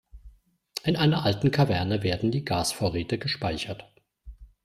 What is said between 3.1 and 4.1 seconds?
gespeichert.